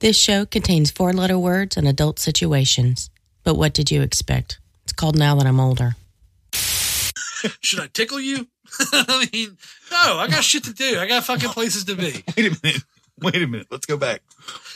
[0.00, 3.10] This show contains four letter words and adult situations.
[3.42, 4.60] But what did you expect?
[4.84, 5.96] It's called Now That I'm Older.
[6.52, 8.46] Should I tickle you?
[8.92, 9.56] I mean,
[9.90, 11.00] no, I got shit to do.
[11.00, 12.22] I got fucking places to be.
[12.36, 12.82] Wait a minute.
[13.20, 13.66] Wait a minute.
[13.72, 14.22] Let's go back.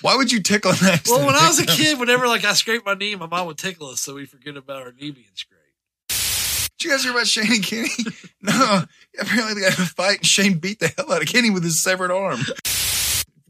[0.01, 1.07] Why would you tickle an accident?
[1.07, 3.59] Well, when I was a kid, whenever like I scraped my knee, my mom would
[3.59, 5.63] tickle us so we forget about our knee being scraped.
[6.79, 7.91] Did you guys hear about Shane and Kenny?
[8.41, 8.83] No.
[9.21, 11.63] Apparently they got in a fight and Shane beat the hell out of Kenny with
[11.63, 12.41] his severed arm.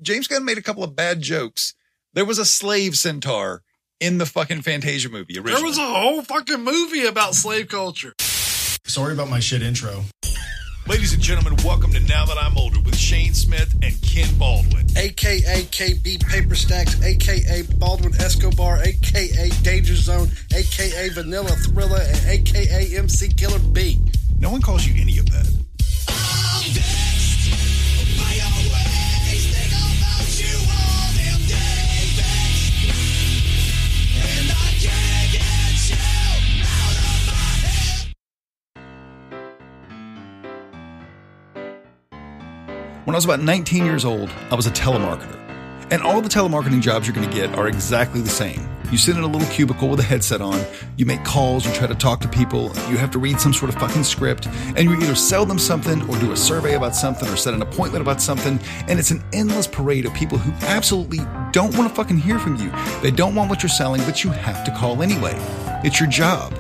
[0.03, 1.75] James Gunn made a couple of bad jokes.
[2.13, 3.63] There was a slave centaur
[4.01, 5.55] in the fucking Fantasia movie originally.
[5.55, 8.13] There was a whole fucking movie about slave culture.
[8.85, 10.03] Sorry about my shit intro.
[10.89, 14.87] Ladies and gentlemen, welcome to Now That I'm Older with Shane Smith and Ken Baldwin.
[14.97, 22.97] aka KB Paper Stacks, aka Baldwin Escobar, aka Danger Zone, aka Vanilla Thriller, and aka
[22.97, 24.01] MC Killer B.
[24.41, 25.49] No one calls you any of that.
[43.05, 45.37] When I was about 19 years old, I was a telemarketer.
[45.91, 48.69] And all the telemarketing jobs you're going to get are exactly the same.
[48.93, 50.65] You sit in a little cubicle with a headset on,
[50.97, 53.75] you make calls, you try to talk to people, you have to read some sort
[53.75, 57.29] of fucking script, and you either sell them something or do a survey about something
[57.29, 61.19] or set an appointment about something, and it's an endless parade of people who absolutely
[61.51, 62.71] don't want to fucking hear from you.
[63.03, 65.35] They don't want what you're selling, but you have to call anyway.
[65.83, 66.57] It's your job.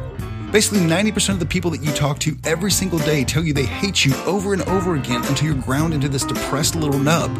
[0.52, 3.64] Basically, 90% of the people that you talk to every single day tell you they
[3.64, 7.34] hate you over and over again until you're ground into this depressed little nub.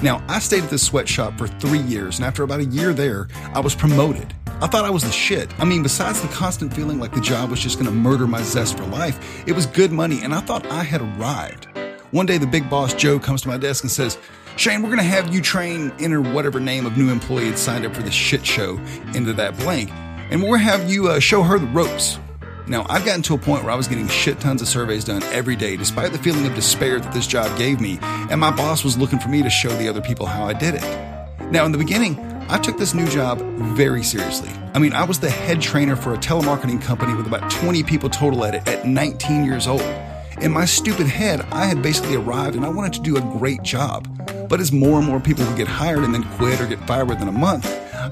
[0.00, 3.26] Now, I stayed at this sweatshop for three years, and after about a year there,
[3.52, 4.32] I was promoted.
[4.60, 5.52] I thought I was the shit.
[5.58, 8.78] I mean, besides the constant feeling like the job was just gonna murder my zest
[8.78, 11.66] for life, it was good money, and I thought I had arrived.
[12.12, 14.18] One day, the big boss, Joe, comes to my desk and says,
[14.54, 17.92] Shane, we're gonna have you train, enter whatever name of new employee had signed up
[17.92, 18.78] for this shit show
[19.14, 19.90] into that blank,
[20.30, 22.20] and we're gonna have you uh, show her the ropes.
[22.68, 25.22] Now, I've gotten to a point where I was getting shit tons of surveys done
[25.24, 28.82] every day, despite the feeling of despair that this job gave me, and my boss
[28.82, 30.82] was looking for me to show the other people how I did it.
[31.52, 32.18] Now, in the beginning,
[32.48, 33.40] I took this new job
[33.76, 34.50] very seriously.
[34.74, 38.10] I mean, I was the head trainer for a telemarketing company with about 20 people
[38.10, 39.82] total at it at 19 years old.
[40.40, 43.62] In my stupid head, I had basically arrived and I wanted to do a great
[43.62, 44.08] job.
[44.48, 47.08] But as more and more people would get hired and then quit or get fired
[47.08, 47.64] within a month,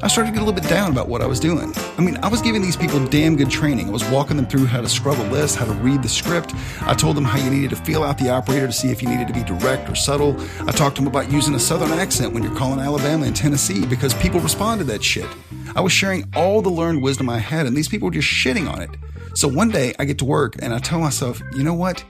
[0.02, 1.72] I started to get a little bit down about what I was doing.
[1.98, 3.88] I mean, I was giving these people damn good training.
[3.88, 6.54] I was walking them through how to scrub a list, how to read the script.
[6.82, 9.08] I told them how you needed to feel out the operator to see if you
[9.08, 10.36] needed to be direct or subtle.
[10.66, 13.86] I talked to them about using a southern accent when you're calling Alabama and Tennessee
[13.86, 15.28] because people respond to that shit.
[15.76, 18.70] I was sharing all the learned wisdom I had, and these people were just shitting
[18.70, 18.90] on it.
[19.34, 22.04] So one day I get to work and I tell myself, you know what?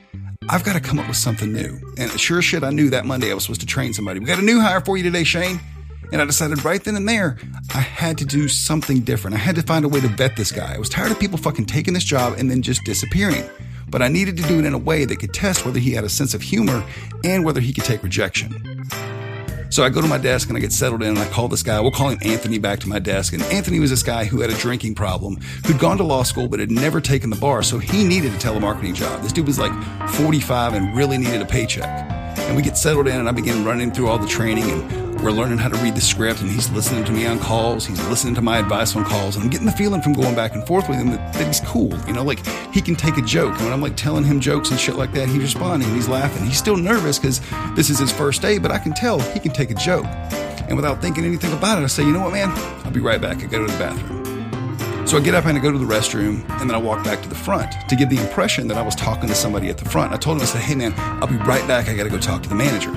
[0.48, 1.78] I've got to come up with something new.
[1.96, 4.20] And sure as shit, I knew that Monday I was supposed to train somebody.
[4.20, 5.58] We got a new hire for you today, Shane.
[6.14, 7.38] And I decided right then and there,
[7.74, 9.34] I had to do something different.
[9.34, 10.72] I had to find a way to vet this guy.
[10.72, 13.42] I was tired of people fucking taking this job and then just disappearing.
[13.88, 16.04] But I needed to do it in a way that could test whether he had
[16.04, 16.84] a sense of humor
[17.24, 18.86] and whether he could take rejection.
[19.70, 21.64] So I go to my desk and I get settled in and I call this
[21.64, 21.80] guy.
[21.80, 23.32] We'll call him Anthony back to my desk.
[23.32, 26.46] And Anthony was this guy who had a drinking problem, who'd gone to law school
[26.46, 27.64] but had never taken the bar.
[27.64, 29.20] So he needed a telemarketing job.
[29.22, 29.72] This dude was like
[30.10, 31.88] 45 and really needed a paycheck.
[32.38, 35.30] And we get settled in and I begin running through all the training and we're
[35.30, 37.86] learning how to read the script and he's listening to me on calls.
[37.86, 39.36] He's listening to my advice on calls.
[39.36, 41.60] And I'm getting the feeling from going back and forth with him that, that he's
[41.60, 41.98] cool.
[42.06, 43.54] You know, like he can take a joke.
[43.54, 46.08] And when I'm like telling him jokes and shit like that, he's responding and he's
[46.08, 46.44] laughing.
[46.44, 47.40] He's still nervous because
[47.74, 50.04] this is his first day, but I can tell he can take a joke.
[50.68, 52.50] And without thinking anything about it, I say, you know what, man?
[52.84, 53.42] I'll be right back.
[53.42, 55.06] I go to the bathroom.
[55.06, 57.22] So I get up and I go to the restroom, and then I walk back
[57.22, 59.88] to the front to give the impression that I was talking to somebody at the
[59.88, 60.12] front.
[60.12, 61.88] I told him, I said, hey man, I'll be right back.
[61.88, 62.92] I got to go talk to the manager.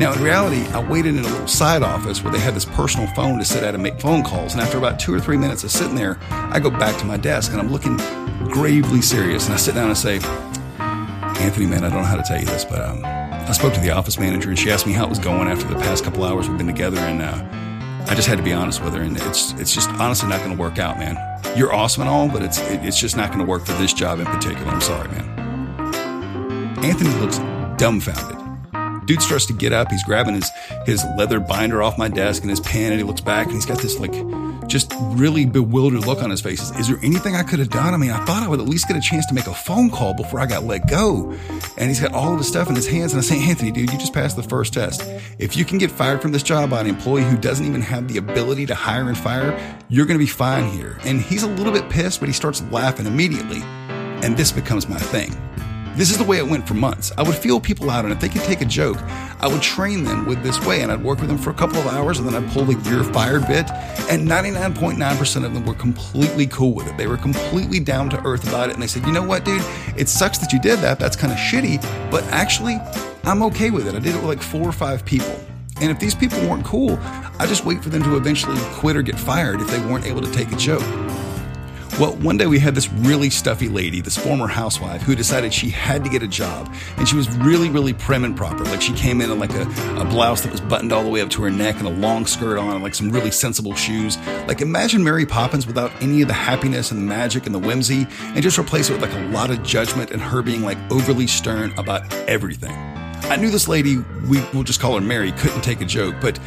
[0.00, 3.06] Now, in reality, I waited in a little side office where they had this personal
[3.08, 4.54] phone to sit at and make phone calls.
[4.54, 7.18] And after about two or three minutes of sitting there, I go back to my
[7.18, 7.98] desk and I'm looking
[8.50, 9.44] gravely serious.
[9.44, 10.14] And I sit down and say,
[11.38, 13.80] Anthony, man, I don't know how to tell you this, but um, I spoke to
[13.80, 16.24] the office manager and she asked me how it was going after the past couple
[16.24, 16.96] hours we've been together.
[17.00, 19.02] And uh, I just had to be honest with her.
[19.02, 21.18] And it's, it's just honestly not going to work out, man.
[21.58, 23.92] You're awesome and all, but it's, it, it's just not going to work for this
[23.92, 24.66] job in particular.
[24.66, 25.28] I'm sorry, man.
[26.82, 27.36] Anthony looks
[27.76, 28.39] dumbfounded.
[29.10, 29.90] Dude starts to get up.
[29.90, 30.52] He's grabbing his
[30.86, 33.66] his leather binder off my desk and his pen, and he looks back and he's
[33.66, 34.12] got this like
[34.68, 36.62] just really bewildered look on his face.
[36.62, 37.92] Is, is there anything I could have done?
[37.92, 39.90] I mean, I thought I would at least get a chance to make a phone
[39.90, 41.36] call before I got let go.
[41.76, 43.12] And he's got all of his stuff in his hands.
[43.12, 45.02] And I say, Anthony, dude, you just passed the first test.
[45.40, 48.06] If you can get fired from this job by an employee who doesn't even have
[48.06, 49.58] the ability to hire and fire,
[49.88, 51.00] you're going to be fine here.
[51.02, 53.60] And he's a little bit pissed, but he starts laughing immediately.
[54.22, 55.34] And this becomes my thing.
[56.00, 57.12] This is the way it went for months.
[57.18, 58.96] I would feel people out, and if they could take a joke,
[59.38, 61.76] I would train them with this way, and I'd work with them for a couple
[61.76, 63.70] of hours, and then I'd pull the you're fired bit,
[64.08, 66.96] and 99.9% of them were completely cool with it.
[66.96, 69.60] They were completely down to earth about it, and they said, you know what, dude,
[69.94, 70.98] it sucks that you did that.
[70.98, 72.78] That's kind of shitty, but actually,
[73.24, 73.94] I'm okay with it.
[73.94, 75.38] I did it with like four or five people.
[75.82, 79.02] And if these people weren't cool, I just wait for them to eventually quit or
[79.02, 81.09] get fired if they weren't able to take a joke.
[82.00, 85.68] Well, one day we had this really stuffy lady, this former housewife, who decided she
[85.68, 86.74] had to get a job.
[86.96, 88.64] And she was really, really prim and proper.
[88.64, 89.64] Like she came in in like a,
[90.00, 92.24] a blouse that was buttoned all the way up to her neck and a long
[92.24, 94.16] skirt on and like some really sensible shoes.
[94.48, 98.06] Like imagine Mary Poppins without any of the happiness and the magic and the whimsy
[98.22, 101.26] and just replace it with like a lot of judgment and her being like overly
[101.26, 102.72] stern about everything.
[103.24, 106.38] I knew this lady, we will just call her Mary, couldn't take a joke, but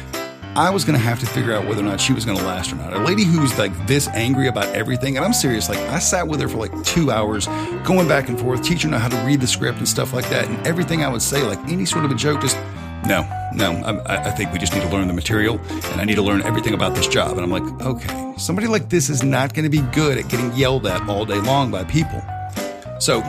[0.56, 2.44] I was going to have to figure out whether or not she was going to
[2.44, 2.92] last or not.
[2.92, 6.40] A lady who's like this angry about everything, and I'm serious, like I sat with
[6.40, 7.46] her for like two hours,
[7.82, 10.46] going back and forth, teaching her how to read the script and stuff like that.
[10.46, 12.56] And everything I would say, like any sort of a joke, just
[13.04, 13.22] no,
[13.52, 13.72] no,
[14.06, 16.40] I, I think we just need to learn the material and I need to learn
[16.42, 17.36] everything about this job.
[17.36, 20.52] And I'm like, okay, somebody like this is not going to be good at getting
[20.54, 22.22] yelled at all day long by people.
[23.00, 23.22] So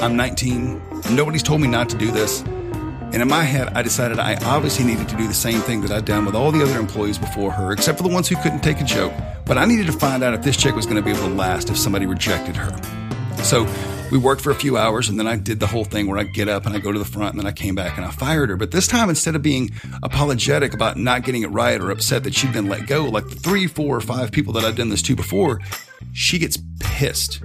[0.00, 0.80] I'm 19.
[1.10, 2.44] Nobody's told me not to do this.
[3.10, 5.90] And in my head, I decided I obviously needed to do the same thing that
[5.90, 8.60] I'd done with all the other employees before her, except for the ones who couldn't
[8.60, 9.12] take a joke.
[9.46, 11.34] But I needed to find out if this chick was going to be able to
[11.34, 12.76] last if somebody rejected her.
[13.42, 13.66] So
[14.10, 16.24] we worked for a few hours, and then I did the whole thing where I
[16.24, 18.10] get up and I go to the front, and then I came back and I
[18.10, 18.56] fired her.
[18.56, 19.70] But this time, instead of being
[20.02, 23.36] apologetic about not getting it right or upset that she'd been let go, like the
[23.36, 25.60] three, four, or five people that I'd done this to before,
[26.12, 27.42] she gets pissed.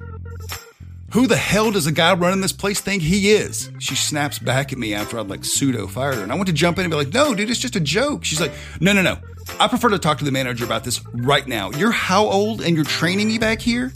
[1.14, 3.70] Who the hell does the guy running this place think he is?
[3.78, 6.24] She snaps back at me after I'd like pseudo fired her.
[6.24, 8.26] And I went to jump in and be like, no, dude, it's just a joke.
[8.26, 9.20] She's like, no, no, no.
[9.60, 11.70] I prefer to talk to the manager about this right now.
[11.70, 13.94] You're how old and you're training me back here?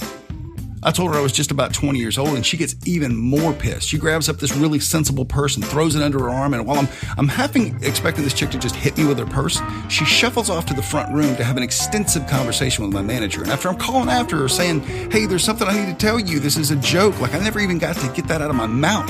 [0.83, 3.53] I told her I was just about 20 years old and she gets even more
[3.53, 3.89] pissed.
[3.89, 6.53] She grabs up this really sensible purse and throws it under her arm.
[6.53, 6.87] And while I'm,
[7.17, 9.59] I'm having, expecting this chick to just hit me with her purse,
[9.89, 13.41] she shuffles off to the front room to have an extensive conversation with my manager.
[13.41, 14.81] And after I'm calling after her saying,
[15.11, 16.39] Hey, there's something I need to tell you.
[16.39, 17.19] This is a joke.
[17.19, 19.09] Like I never even got to get that out of my mouth.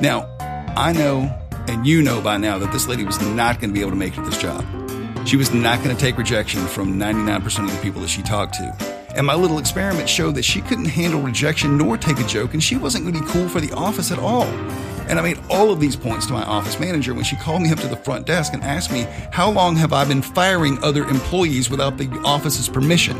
[0.00, 0.26] Now,
[0.76, 1.36] I know
[1.68, 3.96] and you know by now that this lady was not going to be able to
[3.96, 4.64] make it this job.
[5.26, 8.54] She was not going to take rejection from 99% of the people that she talked
[8.54, 8.99] to.
[9.16, 12.62] And my little experiment showed that she couldn't handle rejection nor take a joke, and
[12.62, 14.44] she wasn't going to be cool for the office at all.
[15.08, 17.72] And I made all of these points to my office manager when she called me
[17.72, 21.04] up to the front desk and asked me, How long have I been firing other
[21.04, 23.16] employees without the office's permission?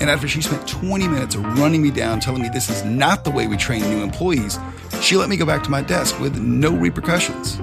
[0.00, 3.30] And after she spent 20 minutes running me down, telling me this is not the
[3.30, 4.58] way we train new employees,
[5.02, 7.60] she let me go back to my desk with no repercussions.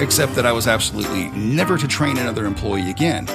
[0.00, 3.26] Except that I was absolutely never to train another employee again.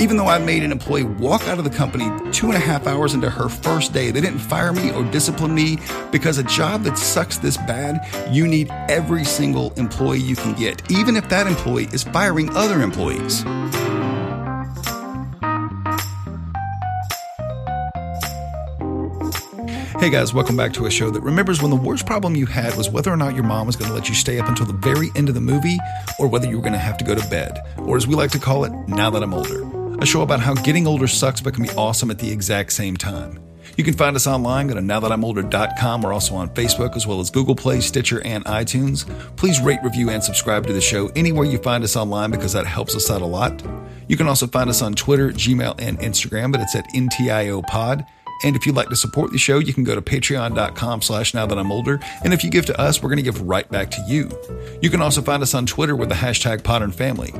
[0.00, 2.86] Even though I made an employee walk out of the company two and a half
[2.88, 5.78] hours into her first day, they didn't fire me or discipline me
[6.10, 10.90] because a job that sucks this bad, you need every single employee you can get,
[10.90, 13.44] even if that employee is firing other employees.
[20.00, 22.74] Hey guys, welcome back to a show that remembers when the worst problem you had
[22.74, 24.72] was whether or not your mom was going to let you stay up until the
[24.72, 25.78] very end of the movie
[26.18, 28.32] or whether you were going to have to go to bed, or as we like
[28.32, 29.83] to call it, now that I'm older.
[30.00, 32.96] A show about how getting older sucks but can be awesome at the exact same
[32.96, 33.38] time.
[33.76, 34.68] You can find us online.
[34.68, 36.02] Go to nowthatimolder.com.
[36.02, 39.08] We're also on Facebook as well as Google Play, Stitcher, and iTunes.
[39.36, 42.66] Please rate, review, and subscribe to the show anywhere you find us online because that
[42.66, 43.62] helps us out a lot.
[44.06, 48.04] You can also find us on Twitter, Gmail, and Instagram, but it's at NTIO Pod.
[48.44, 51.46] And if you'd like to support the show, you can go to patreon.com slash now
[51.46, 51.98] that I'm older.
[52.24, 54.28] And if you give to us, we're going to give right back to you.
[54.82, 57.32] You can also find us on Twitter with the hashtag Podern Family.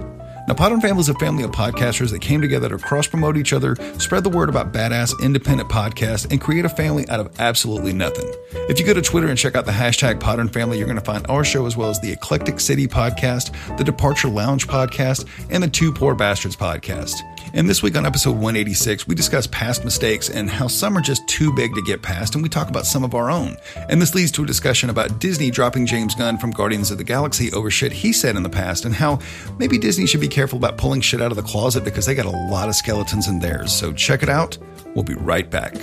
[0.46, 3.54] Now, Podern Family is a family of podcasters that came together to cross promote each
[3.54, 7.94] other, spread the word about badass independent podcasts, and create a family out of absolutely
[7.94, 8.30] nothing.
[8.68, 11.04] If you go to Twitter and check out the hashtag Podern Family, you're going to
[11.04, 15.62] find our show as well as the Eclectic City podcast, the Departure Lounge podcast, and
[15.62, 17.14] the Two Poor Bastards podcast.
[17.54, 21.26] And this week on episode 186, we discuss past mistakes and how some are just
[21.28, 23.56] too big to get past, and we talk about some of our own.
[23.88, 27.04] And this leads to a discussion about Disney dropping James Gunn from Guardians of the
[27.04, 29.20] Galaxy over shit he said in the past, and how
[29.58, 32.26] maybe Disney should be careful about pulling shit out of the closet because they got
[32.26, 33.72] a lot of skeletons in theirs.
[33.72, 34.58] So check it out.
[34.94, 35.74] We'll be right back.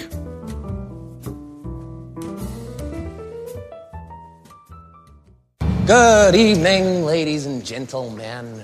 [5.87, 8.63] Good evening, ladies and gentlemen.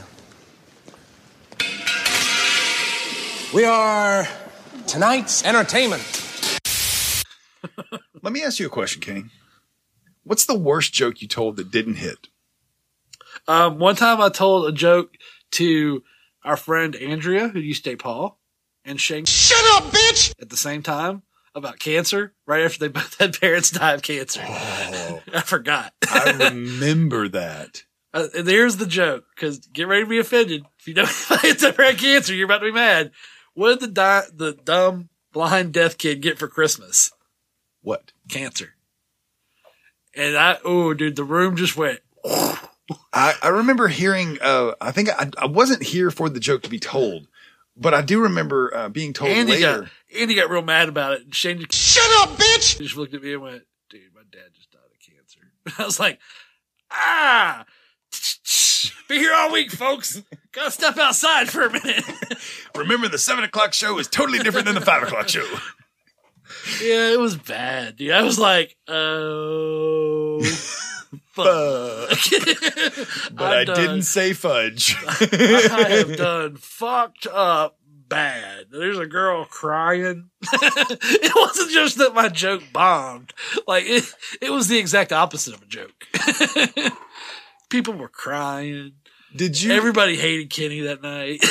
[3.54, 4.28] We are
[4.88, 6.04] tonight's entertainment.
[8.22, 9.24] Let me ask you a question, Kenny.
[10.26, 12.28] What's the worst joke you told that didn't hit?
[13.48, 15.16] Um, one time I told a joke
[15.52, 16.04] to
[16.44, 18.40] our friend Andrea, who used to date Paul,
[18.86, 20.34] and Shane Shut up, bitch!
[20.42, 21.24] at the same time
[21.56, 24.42] about cancer right after they both had parents die of cancer.
[24.46, 25.22] Oh.
[25.34, 25.94] I forgot.
[26.10, 27.84] I remember that.
[28.14, 30.64] Uh, and there's the joke because get ready to be offended.
[30.80, 31.04] If you know
[31.44, 33.12] it's ever had cancer, you're about to be mad.
[33.54, 37.12] What did the di- the dumb blind deaf kid get for Christmas?
[37.82, 38.14] What?
[38.30, 38.76] Cancer.
[40.16, 42.00] And I, oh, dude, the room just went.
[43.14, 46.70] I, I remember hearing, uh, I think I, I wasn't here for the joke to
[46.70, 47.28] be told,
[47.76, 49.82] but I do remember uh, being told Andy later.
[49.82, 52.78] got Andy got real mad about it, and Shane just, Shut up, bitch!
[52.78, 55.52] He just looked at me and went, "Dude, my dad just died of cancer."
[55.82, 56.20] I was like,
[56.90, 57.66] "Ah,
[59.10, 60.22] be here all week, folks.
[60.54, 62.06] Gotta step outside for a minute."
[62.76, 65.46] Remember, the seven o'clock show is totally different than the five o'clock show.
[66.82, 68.12] yeah, it was bad, dude.
[68.12, 70.42] I was like, "Oh."
[71.44, 72.18] Fuck.
[73.32, 73.76] But I done.
[73.76, 74.96] didn't say fudge.
[75.06, 77.78] I have done fucked up
[78.10, 78.68] bad.
[78.72, 80.30] There's a girl crying.
[80.42, 83.34] it wasn't just that my joke bombed.
[83.68, 86.08] Like it, it was the exact opposite of a joke.
[87.70, 88.94] People were crying.
[89.36, 91.42] did you Everybody hated Kenny that night.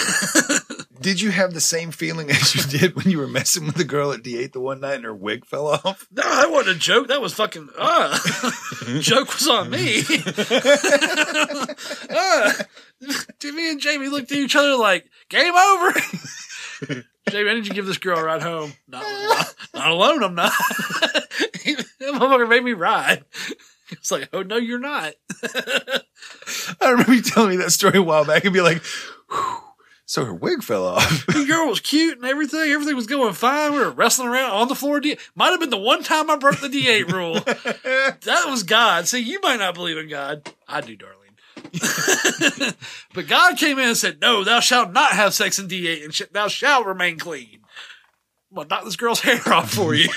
[1.07, 3.85] Did you have the same feeling as you did when you were messing with the
[3.85, 6.09] girl at D8 the one night and her wig fell off?
[6.11, 7.07] no, that wasn't a joke.
[7.07, 8.19] That was fucking, uh,
[9.01, 10.01] joke was on me.
[12.11, 12.53] uh,
[13.45, 15.93] me and Jamie looked at each other like, game over.
[17.31, 18.73] Jamie, I need you to give this girl a ride home.
[18.89, 20.51] Not, not, not alone, I'm not.
[20.51, 23.25] that motherfucker made me ride.
[23.93, 25.15] It's like, oh no, you're not.
[26.81, 28.83] I remember you telling me that story a while back and be like,
[29.31, 29.66] "Whew,
[30.07, 31.27] so her wig fell off.
[31.37, 32.61] The girl was cute and everything.
[32.71, 33.73] Everything was going fine.
[33.73, 35.01] We were wrestling around on the floor.
[35.35, 37.35] Might have been the one time I broke the D8 rule.
[37.41, 39.07] that was God.
[39.07, 40.51] See, you might not believe in God.
[40.67, 41.17] I do, darling.
[43.15, 46.15] but God came in and said, No, thou shalt not have sex in D8 and
[46.15, 47.61] sh- thou shalt remain clean.
[48.51, 50.09] I'm going to knock this girl's hair off for you.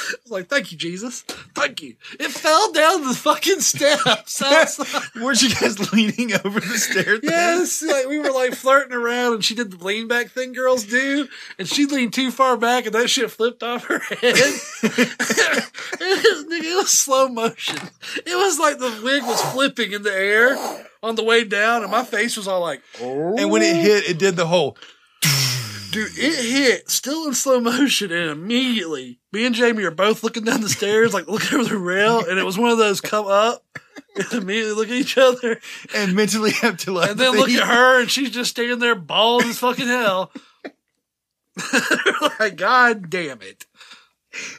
[0.10, 1.22] I was like, thank you, Jesus.
[1.54, 1.96] Thank you.
[2.18, 4.06] It fell down the fucking steps.
[4.06, 4.68] outside.
[5.16, 7.20] Weren't you guys leaning over the stairs?
[7.22, 10.84] Yes, like we were like flirting around, and she did the lean back thing girls
[10.84, 11.28] do,
[11.58, 14.20] and she leaned too far back, and that shit flipped off her head.
[14.22, 15.14] it,
[16.00, 17.78] was, it was slow motion.
[18.26, 20.56] It was like the wig was flipping in the air
[21.02, 23.36] on the way down, and my face was all like, oh.
[23.38, 24.76] And when it hit, it did the whole.
[25.90, 30.44] Dude, it hit still in slow motion, and immediately me and Jamie are both looking
[30.44, 33.26] down the stairs, like looking over the rail, and it was one of those come
[33.26, 33.64] up
[34.14, 35.60] and immediately look at each other,
[35.94, 37.10] And mentally have to like.
[37.10, 40.30] and then look at her, and she's just standing there bald as fucking hell.
[42.38, 43.66] like, God damn it.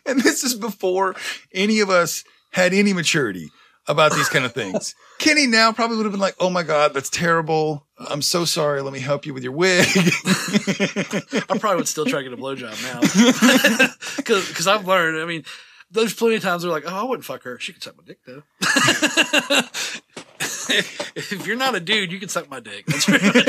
[0.06, 1.16] And this is before
[1.54, 3.50] any of us had any maturity
[3.88, 4.96] about these kind of things.
[5.18, 7.88] Kenny now probably would have been like, "Oh my god, that's terrible.
[7.98, 8.82] I'm so sorry.
[8.82, 12.42] Let me help you with your wig." I probably would still try to get a
[12.42, 13.02] blowjob now.
[14.24, 15.44] Cause, cause I've learned, I mean,
[15.90, 17.60] there's plenty of times they're like, oh, I wouldn't fuck her.
[17.60, 18.44] She could suck my dick though.
[21.16, 22.86] if you're not a dude, you can suck my dick.
[22.86, 23.46] That's pretty much,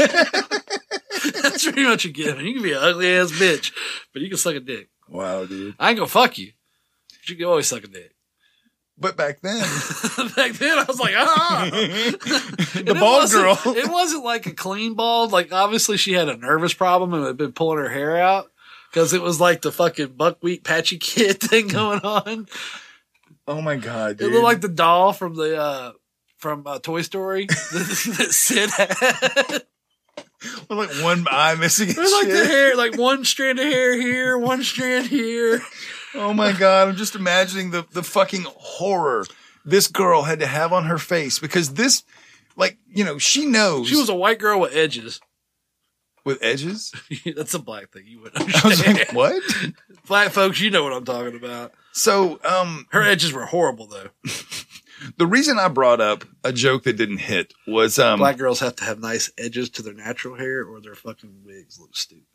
[1.43, 2.45] that's pretty much a given.
[2.45, 3.73] You can be an ugly ass bitch,
[4.13, 4.89] but you can suck a dick.
[5.09, 5.75] wow, dude.
[5.79, 6.53] I ain't gonna fuck you.
[7.21, 8.12] But you can always suck a dick.
[8.99, 9.61] But back then,
[10.37, 11.69] Back then, I was like, ah.
[11.73, 13.59] the it bald girl.
[13.75, 15.33] It wasn't like a clean bald.
[15.33, 18.51] Like obviously she had a nervous problem and had been pulling her hair out
[18.91, 22.47] because it was like the fucking buckwheat patchy kid thing going on.
[23.49, 25.93] oh my god, It looked like the doll from the uh
[26.37, 29.63] from uh, Toy Story that, Sid had.
[30.69, 31.89] With, like one eye missing.
[31.89, 35.63] It was like the hair, like one strand of hair here, one strand here.
[36.15, 39.25] Oh my god, I'm just imagining the the fucking horror
[39.65, 42.03] this girl had to have on her face because this,
[42.57, 45.21] like, you know, she knows She was a white girl with edges.
[46.25, 46.93] with edges.
[47.37, 48.05] That's a black thing.
[48.07, 48.99] You wouldn't I was understand.
[48.99, 49.43] like, what?
[50.09, 51.73] Black folks, you know what I'm talking about.
[51.93, 54.09] So, um, Her edges were horrible though.
[55.19, 58.75] the reason I brought up a joke that didn't hit was, um, Black girls have
[58.77, 62.32] to have nice edges to their natural hair, or their fucking wigs look stupid.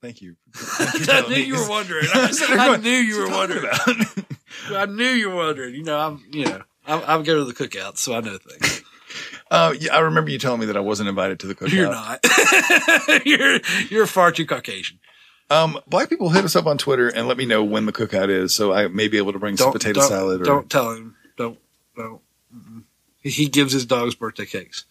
[0.02, 0.36] thank you.
[0.54, 2.06] I knew you were wondering.
[2.14, 3.64] I, I going, knew you were wondering.
[3.64, 4.24] about?"
[4.70, 5.74] I knew you were wondering.
[5.74, 6.24] You know, I'm.
[6.32, 8.82] You know, I'm, I'm go to the cookout, so I know things.
[9.50, 11.72] uh, yeah, I remember you telling me that I wasn't invited to the cookout.
[11.72, 13.26] You're not.
[13.26, 14.98] you're you're far too Caucasian.
[15.50, 18.28] Um, black people hit us up on Twitter and let me know when the cookout
[18.28, 20.40] is, so I may be able to bring some potato don't, salad.
[20.42, 21.16] Or, Don't tell him.
[21.36, 21.58] Don't.
[21.96, 22.20] Don't.
[22.54, 22.84] Mm-mm.
[23.20, 24.84] He gives his dogs birthday cakes.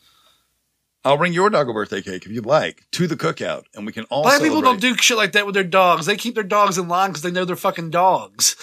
[1.05, 3.93] I'll bring your dog a birthday cake if you'd like to the cookout, and we
[3.93, 4.23] can all.
[4.23, 6.05] Black people don't do shit like that with their dogs.
[6.05, 8.55] They keep their dogs in line because they know they're fucking dogs.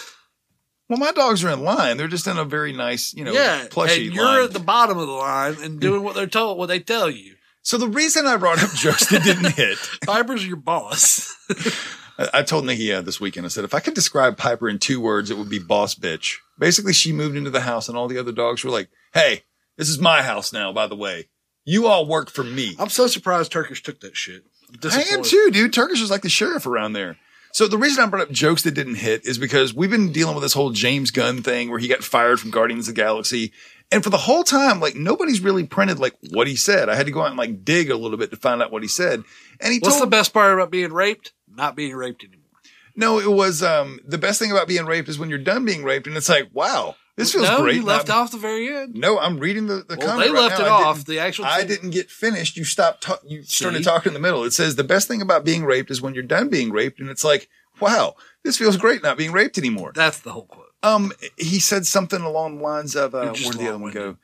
[0.89, 1.97] Well, my dogs are in line.
[1.97, 4.45] They're just in a very nice, you know, yeah, plushy and you're line.
[4.45, 7.35] at the bottom of the line and doing what they're told, what they tell you.
[7.63, 11.35] so the reason I brought up jokes that didn't hit, Piper's your boss.
[12.19, 14.79] I, I told Nikki uh, this weekend, I said, if I could describe Piper in
[14.79, 16.37] two words, it would be boss bitch.
[16.59, 19.43] Basically, she moved into the house and all the other dogs were like, Hey,
[19.77, 21.29] this is my house now, by the way.
[21.67, 22.75] You all work for me.
[22.79, 24.45] I'm so surprised Turkish took that shit.
[24.69, 25.25] I'm I am disappointed.
[25.25, 25.73] too, dude.
[25.73, 27.19] Turkish is like the sheriff around there.
[27.53, 30.35] So the reason I brought up jokes that didn't hit is because we've been dealing
[30.35, 33.53] with this whole James Gunn thing where he got fired from Guardians of the Galaxy.
[33.91, 36.89] And for the whole time, like nobody's really printed like what he said.
[36.89, 38.83] I had to go out and like dig a little bit to find out what
[38.83, 39.25] he said.
[39.61, 41.33] And he What's told the best part about being raped?
[41.49, 42.43] Not being raped anymore.
[42.95, 45.83] no, it was um the best thing about being raped is when you're done being
[45.83, 47.77] raped and it's like, wow, this feels no, great.
[47.77, 48.95] you left Not- off the very end.
[48.95, 50.67] No, I'm reading the, the Well, comment they right left now.
[50.67, 51.05] it off.
[51.05, 52.57] The actual I didn't get finished.
[52.57, 53.03] You stopped.
[53.05, 54.45] Ta- you started talking in the middle.
[54.45, 57.09] It says the best thing about being raped is when you're done being raped, and
[57.11, 57.49] it's like,
[57.81, 59.93] wow, this feels great not being raped anymore.
[59.95, 60.67] That's the whole quote.
[60.83, 64.17] Um, he said something along the lines of, uh, where did the other one go?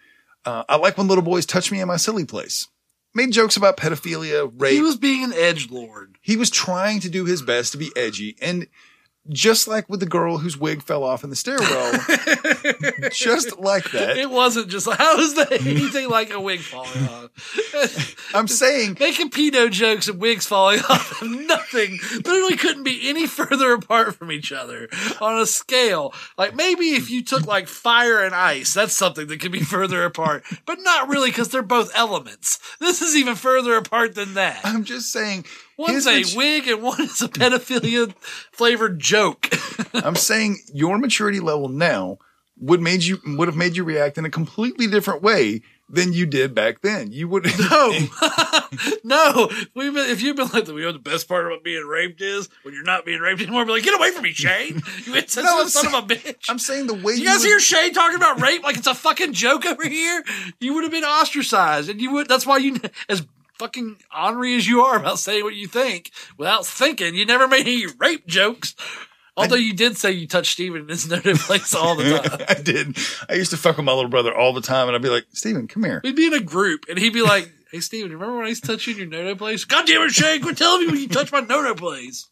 [0.45, 2.69] Uh, I like when little boys touch me in my silly place.
[3.15, 4.73] Made jokes about pedophilia, rape.
[4.75, 6.17] He was being an edge lord.
[6.21, 8.67] he was trying to do his best to be edgy and
[9.29, 11.93] just like with the girl whose wig fell off in the stairwell,
[13.13, 14.17] just like that.
[14.19, 18.31] It wasn't just like, how is that anything like a wig falling off?
[18.35, 23.73] I'm saying Making pedo jokes and wigs falling off nothing literally couldn't be any further
[23.73, 24.89] apart from each other
[25.21, 26.13] on a scale.
[26.37, 30.05] Like maybe if you took like fire and ice, that's something that could be further
[30.05, 32.59] apart, but not really because they're both elements.
[32.81, 34.61] This is even further apart than that.
[34.65, 35.45] I'm just saying
[35.79, 38.15] One's his a wig and one is a pedophilia
[38.53, 39.49] flavored joke.
[39.95, 42.19] I'm saying your maturity level now
[42.59, 46.25] would made you would have made you react in a completely different way than you
[46.25, 47.13] did back then.
[47.13, 47.93] You would No,
[49.05, 49.51] no.
[49.75, 52.49] We've been, if you've been like, you know, the best part about being raped is
[52.63, 53.65] when you're not being raped anymore.
[53.67, 54.83] Be like, get away from me, Shane.
[55.05, 56.45] You insensitive No, son saying- of a bitch.
[56.49, 58.95] I'm saying the way you guys would- hear Shane talking about rape like it's a
[58.95, 60.23] fucking joke over here?
[60.61, 62.29] You would have been ostracized, and you would.
[62.29, 62.77] That's why you,
[63.09, 63.27] as
[63.63, 67.61] fucking ornery as you are about saying what you think without thinking, you never made
[67.61, 68.75] any rape jokes.
[69.37, 72.45] Although you did say you touched Steven in his noted place all the time.
[72.49, 72.99] I did.
[73.31, 75.27] I used to fuck with my little brother all the time, and I'd be like,
[75.33, 76.01] Steven, come here.
[76.03, 78.65] We'd be in a group, and he'd be like, "Hey, Steven, remember when I used
[78.65, 79.65] to touch you in your no-no place?
[79.65, 82.29] God damn it, Shane, quit telling me when you touch my no-no place."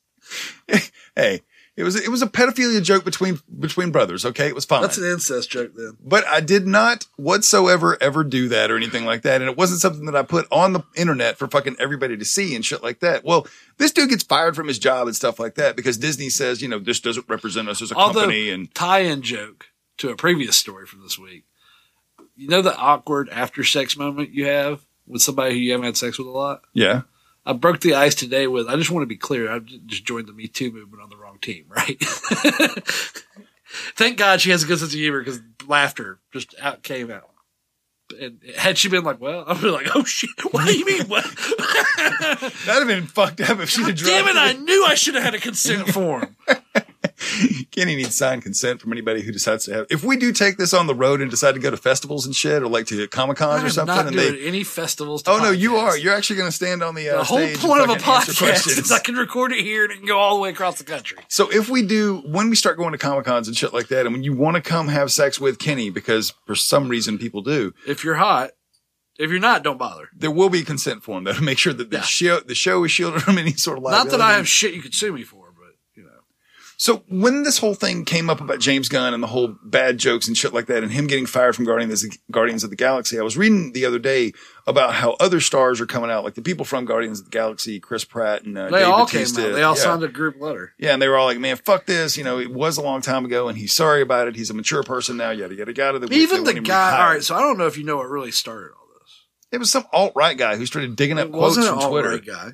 [1.16, 1.40] Hey,
[1.80, 4.26] it was it was a pedophilia joke between between brothers.
[4.26, 4.82] Okay, it was fine.
[4.82, 5.96] That's an incest joke, then.
[6.04, 9.40] but I did not whatsoever ever do that or anything like that.
[9.40, 12.54] And it wasn't something that I put on the internet for fucking everybody to see
[12.54, 13.24] and shit like that.
[13.24, 13.46] Well,
[13.78, 16.68] this dude gets fired from his job and stuff like that because Disney says, you
[16.68, 18.50] know, this doesn't represent us as a Although, company.
[18.50, 21.44] And tie-in joke to a previous story from this week.
[22.36, 26.18] You know the awkward after-sex moment you have with somebody who you haven't had sex
[26.18, 26.62] with a lot.
[26.72, 27.02] yeah,
[27.44, 28.68] I broke the ice today with.
[28.68, 29.50] I just want to be clear.
[29.50, 31.96] I just joined the Me Too movement on the team, right?
[33.96, 37.30] Thank God she has a good sense of humor because laughter just out came out.
[38.20, 40.30] And had she been like, "Well," I'd be like, "Oh shit!
[40.50, 41.06] What do you mean?
[41.06, 41.24] What?
[41.98, 44.36] that'd have been fucked up if she'd have Damn it!
[44.36, 46.36] I knew I should have had a consent form."
[47.70, 49.86] Kenny needs signed consent from anybody who decides to have.
[49.90, 52.34] If we do take this on the road and decide to go to festivals and
[52.34, 55.22] shit, or like to Comic Cons or something, not and they, any festivals.
[55.24, 55.96] To oh no, you are.
[55.96, 58.90] You're actually going to stand on the, uh, The whole point of a podcast is
[58.90, 61.18] I can record it here and it can go all the way across the country.
[61.28, 64.06] So if we do, when we start going to Comic Cons and shit like that,
[64.06, 67.42] and when you want to come have sex with Kenny, because for some reason people
[67.42, 68.50] do, If you're hot,
[69.18, 70.08] if you're not, don't bother.
[70.16, 72.02] there will be a consent form that'll make sure that the Yeah.
[72.02, 74.80] show the show is shielded from any sort of Not that I have shit you
[74.80, 75.39] could sue me for, but you know.
[76.80, 80.26] So when this whole thing came up about James Gunn and the whole bad jokes
[80.26, 82.76] and shit like that, and him getting fired from Guardians of the, Guardians of the
[82.76, 84.32] Galaxy, I was reading the other day
[84.66, 87.80] about how other stars are coming out, like the people from Guardians of the Galaxy,
[87.80, 89.42] Chris Pratt and uh, They Dave all Bautista.
[89.42, 89.54] came out.
[89.56, 89.82] They all yeah.
[89.82, 90.72] signed a group letter.
[90.78, 93.02] Yeah, and they were all like, "Man, fuck this." You know, it was a long
[93.02, 94.34] time ago, and he's sorry about it.
[94.34, 95.32] He's a mature person now.
[95.32, 96.08] Yada yada yada.
[96.10, 96.98] Even the guy.
[96.98, 99.26] All right, so I don't know if you know what really started all this.
[99.52, 102.16] It was some alt right guy who started digging up It quotes from Twitter.
[102.20, 102.52] guy.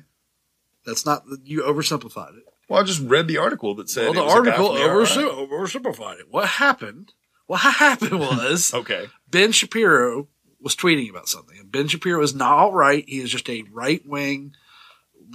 [0.85, 2.43] That's not you oversimplified it.
[2.69, 4.67] Well, I just read the article that said Well, the it was a guy article
[4.67, 6.27] from the oversim- oversimplified it.
[6.29, 7.13] What happened?
[7.45, 8.73] What happened was.
[8.73, 9.07] Okay.
[9.29, 10.27] Ben Shapiro
[10.61, 11.57] was tweeting about something.
[11.59, 13.03] And Ben Shapiro is not all right.
[13.07, 14.53] He is just a right wing,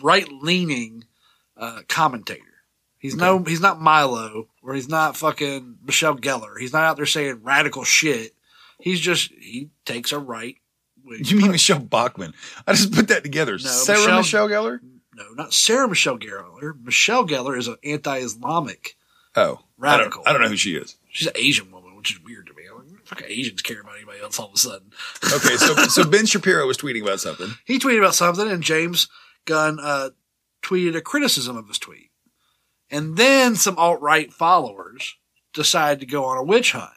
[0.03, 1.05] right leaning
[1.57, 2.41] uh, commentator.
[2.99, 6.59] He's no, he's not Milo, or he's not fucking Michelle Geller.
[6.59, 8.33] He's not out there saying radical shit.
[8.79, 10.57] He's just he takes a right
[11.05, 11.21] wing.
[11.25, 12.33] You mean Michelle Bachman?
[12.67, 13.59] I just put that together.
[13.59, 14.81] Sarah Michelle- Michelle, Gellar.
[15.23, 16.75] No, not Sarah Michelle Gellar.
[16.83, 18.97] Michelle Gellar is an anti-Islamic.
[19.35, 20.23] Oh, Radical.
[20.23, 20.97] I don't, I don't know who she is.
[21.11, 22.63] She's an Asian woman, which is weird to me.
[22.71, 24.91] I'm like, fucking Asians care about anybody else all of a sudden.
[25.25, 27.49] Okay, so so Ben Shapiro was tweeting about something.
[27.65, 29.09] he tweeted about something, and James
[29.45, 30.11] Gunn uh,
[30.63, 32.11] tweeted a criticism of his tweet.
[32.91, 35.17] And then some alt right followers
[35.55, 36.93] decided to go on a witch hunt.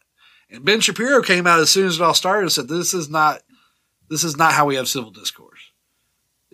[0.50, 3.10] And Ben Shapiro came out as soon as it all started and said, "This is
[3.10, 3.42] not,
[4.10, 5.64] this is not how we have civil discourse.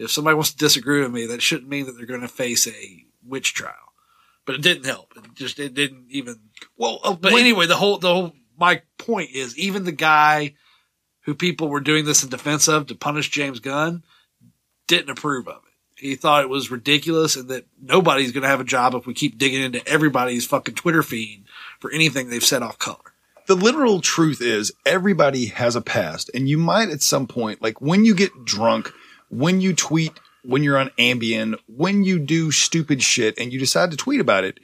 [0.02, 2.68] If somebody wants to disagree with me, that shouldn't mean that they're going to face
[2.68, 3.76] a witch trial."
[4.44, 5.14] but it didn't help.
[5.16, 6.40] It just it didn't even.
[6.76, 10.56] Well, uh, But when- anyway, the whole the whole my point is even the guy
[11.26, 14.04] who people were doing this in defense of to punish James Gunn
[14.88, 15.74] didn't approve of it.
[15.96, 19.14] He thought it was ridiculous and that nobody's going to have a job if we
[19.14, 21.46] keep digging into everybody's fucking Twitter feed
[21.80, 23.14] for anything they've said off color.
[23.48, 27.80] the literal truth is everybody has a past and you might at some point like
[27.80, 28.92] when you get drunk
[29.32, 30.12] when you tweet
[30.44, 34.44] when you're on ambien when you do stupid shit and you decide to tweet about
[34.44, 34.60] it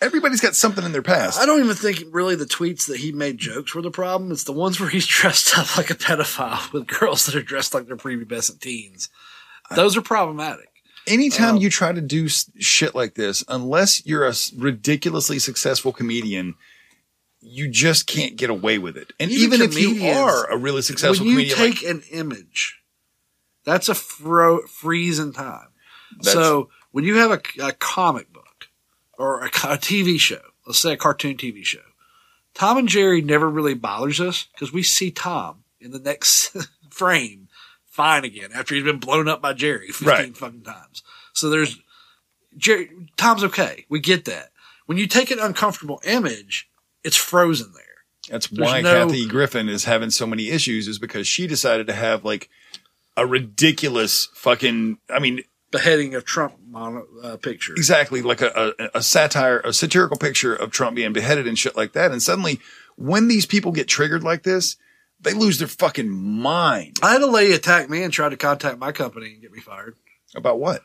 [0.00, 3.12] everybody's got something in their past I don't even think really the tweets that he
[3.12, 4.32] made jokes were the problem.
[4.32, 7.74] It's the ones where he's dressed up like a pedophile with girls that are dressed
[7.74, 9.10] like they're prepubescent teens.
[9.74, 10.68] Those are problematic.
[11.06, 16.54] anytime um, you try to do shit like this unless you're a ridiculously successful comedian
[17.40, 20.82] you just can't get away with it and even, Even if you are a really
[20.82, 22.79] successful when you comedian take like, an image,
[23.64, 25.68] that's a fro- freeze in time.
[26.18, 28.68] That's- so when you have a, a comic book
[29.18, 31.80] or a, a TV show, let's say a cartoon TV show,
[32.54, 36.56] Tom and Jerry never really bothers us because we see Tom in the next
[36.90, 37.48] frame
[37.86, 40.36] fine again after he's been blown up by Jerry 15 Right.
[40.36, 41.02] fucking times.
[41.32, 41.78] So there's
[42.56, 43.84] Jerry, Tom's okay.
[43.88, 44.50] We get that.
[44.86, 46.68] When you take an uncomfortable image,
[47.04, 47.84] it's frozen there.
[48.28, 51.86] That's There's why no- Kathy Griffin is having so many issues is because she decided
[51.86, 52.48] to have like
[53.16, 57.72] a ridiculous fucking, I mean, beheading of Trump mono, uh, picture.
[57.74, 61.76] exactly like a, a, a satire, a satirical picture of Trump being beheaded and shit
[61.76, 62.10] like that.
[62.10, 62.60] And suddenly
[62.96, 64.76] when these people get triggered like this,
[65.20, 68.78] they lose their fucking mind I had a lady attack me and try to contact
[68.78, 69.96] my company and get me fired.
[70.34, 70.82] about what?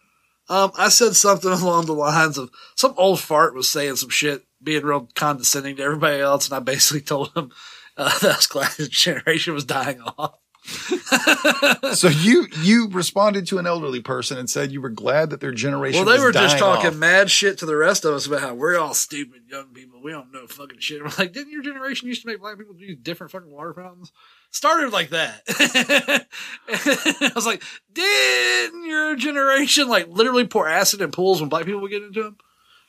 [0.48, 4.44] Um, I said something along the lines of some old fart was saying some shit,
[4.62, 7.52] being real condescending to everybody else, and I basically told him
[7.98, 10.38] uh, that his generation was dying off.
[11.94, 15.52] so you, you responded to an elderly person and said you were glad that their
[15.52, 16.96] generation Well, they were just talking off.
[16.96, 20.02] mad shit to the rest of us about how we're all stupid young people.
[20.02, 21.04] We don't know fucking shit.
[21.04, 24.12] We're like, didn't your generation used to make black people use different fucking water fountains?
[24.52, 25.42] Started like that.
[26.68, 27.62] I was like,
[27.94, 32.24] didn't your generation like literally pour acid in pools when black people would get into
[32.24, 32.38] them?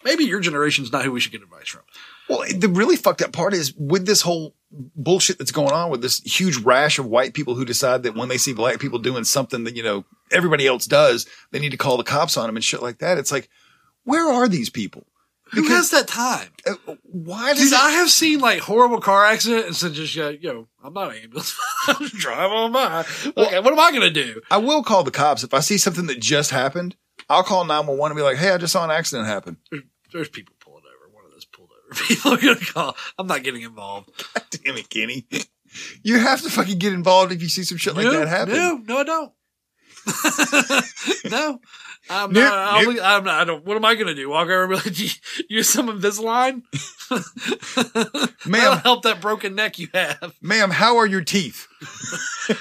[0.05, 1.83] Maybe your generation's not who we should get advice from.
[2.29, 6.03] Well, the really fucked up part is with this whole bullshit that's going on with
[6.03, 9.25] this huge rash of white people who decide that when they see black people doing
[9.25, 12.57] something that, you know, everybody else does, they need to call the cops on them
[12.57, 13.19] and shit like that.
[13.19, 13.49] It's like,
[14.05, 15.07] where are these people?
[15.53, 16.49] Who has that time?
[16.67, 20.17] Uh, Why does Dude, it, I have seen like horrible car accident and so just
[20.17, 21.57] go, yo, I'm not an ambulance.
[22.19, 23.05] Drive on by.
[23.25, 24.41] Okay, what am I gonna do?
[24.51, 26.97] I will call the cops if I see something that just happened.
[27.31, 29.59] I'll call 911 and be like, Hey, I just saw an accident happen.
[30.13, 31.15] There's people pulling over.
[31.15, 31.76] One of those pulled over
[32.09, 32.97] people are gonna call.
[33.19, 34.11] I'm not getting involved.
[34.35, 35.27] God Damn it, Kenny.
[36.03, 38.55] You have to fucking get involved if you see some shit like no, that happen.
[38.55, 39.33] No, no, I don't.
[41.31, 41.61] no.
[42.09, 42.99] I'm Nope, not, nope.
[43.03, 44.29] I'm not, I don't, what am I going to do?
[44.31, 45.09] Walk over and be like, "You-
[45.49, 46.63] use some Invisalign?
[47.11, 50.33] That'll Ma'am, help that broken neck you have.
[50.41, 51.67] ma'am, how are your teeth?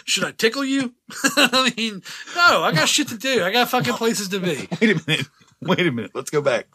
[0.06, 0.96] Should I tickle you?
[1.38, 2.02] I mean,
[2.36, 3.44] no, I got shit to do.
[3.44, 4.68] I got fucking places to be.
[4.82, 5.28] Wait a minute.
[5.62, 6.12] Wait a minute.
[6.13, 6.68] Let's go back.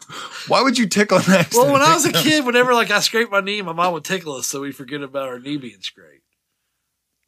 [0.47, 1.53] Why would you tickle an accident?
[1.53, 4.03] Well, when I was a kid, whenever like I scraped my knee, my mom would
[4.03, 6.23] tickle us so we forget about our knee being scraped.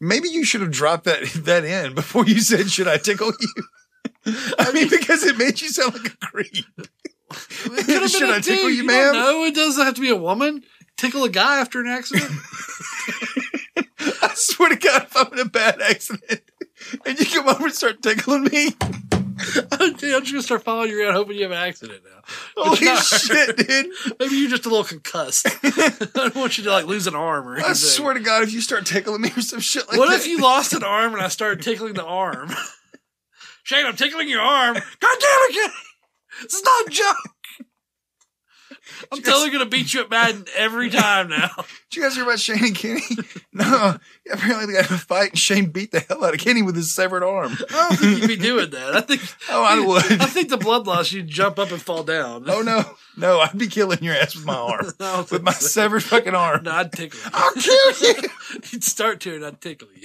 [0.01, 3.63] Maybe you should have dropped that that in before you said, "Should I tickle you?"
[4.59, 6.65] I mean, because it made you sound like a creep.
[7.65, 9.13] It could have Should I tickle you, ma'am?
[9.13, 9.43] know.
[9.43, 10.63] it doesn't have to be a woman.
[10.97, 12.31] Tickle a guy after an accident.
[14.21, 16.41] I swear to God, if I'm in a bad accident
[17.05, 18.69] and you come over and start tickling me,
[19.35, 22.21] Dude, I'm just gonna start following you around, hoping you have an accident now.
[22.55, 23.03] But holy not.
[23.03, 23.87] shit, dude!
[24.19, 25.47] Maybe you're just a little concussed.
[25.63, 27.71] I don't want you to like lose an arm or anything.
[27.71, 29.99] I swear to God, if you start tickling me or some shit like that.
[29.99, 32.51] what that, if you lost an arm and I started tickling the arm?
[33.63, 34.73] Shane, I'm tickling your arm.
[34.73, 34.83] God
[35.19, 35.73] damn it, Kenny.
[36.43, 37.35] This is not a joke.
[39.11, 41.49] I'm totally gonna beat you at Madden every time now.
[41.89, 43.01] Did you guys hear about Shane and Kenny?
[43.53, 43.97] no,
[44.31, 46.75] apparently they got in a fight and Shane beat the hell out of Kenny with
[46.75, 47.57] his severed arm.
[47.69, 48.95] I don't think you'd be doing that.
[48.95, 50.21] I think Oh, I would.
[50.21, 52.45] I think the blood loss you'd jump up and fall down.
[52.47, 52.83] Oh no,
[53.17, 54.85] no, I'd be killing your ass with my arm,
[55.31, 55.67] with my so.
[55.67, 56.63] severed fucking arm.
[56.63, 57.25] No, I'd tickle you.
[57.33, 58.29] I'll kill you.
[58.71, 60.03] You'd start to and I'd tickle you.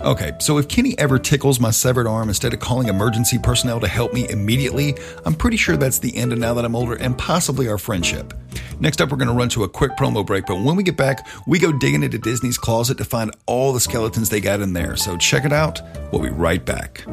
[0.00, 3.88] Okay, so if Kenny ever tickles my severed arm instead of calling emergency personnel to
[3.88, 4.94] help me immediately,
[5.26, 8.32] I'm pretty sure that's the end of Now That I'm Older and possibly our friendship.
[8.78, 10.96] Next up, we're going to run to a quick promo break, but when we get
[10.96, 14.72] back, we go digging into Disney's closet to find all the skeletons they got in
[14.72, 14.94] there.
[14.94, 15.80] So check it out.
[16.12, 17.04] We'll be right back.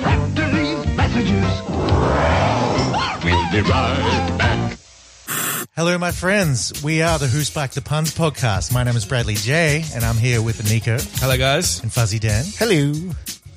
[0.00, 1.62] After these messages,
[3.24, 4.78] we'll be right back.
[5.76, 6.84] Hello, my friends.
[6.84, 8.72] We are the Who Spiked the Puns podcast.
[8.72, 11.82] My name is Bradley J, and I'm here with Nico Hello, guys.
[11.82, 12.44] and Fuzzy Dan.
[12.58, 12.92] Hello.